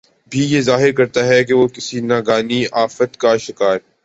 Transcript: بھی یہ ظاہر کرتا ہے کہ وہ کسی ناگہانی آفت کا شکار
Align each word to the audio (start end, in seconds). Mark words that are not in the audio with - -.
بھی 0.31 0.43
یہ 0.45 0.61
ظاہر 0.61 0.91
کرتا 0.91 1.25
ہے 1.25 1.43
کہ 1.43 1.53
وہ 1.53 1.67
کسی 1.67 1.99
ناگہانی 2.01 2.63
آفت 2.77 3.17
کا 3.17 3.35
شکار 3.37 3.77